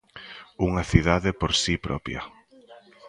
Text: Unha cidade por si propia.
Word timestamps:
Unha 0.67 0.83
cidade 0.91 1.29
por 1.39 1.51
si 1.61 1.73
propia. 1.85 2.21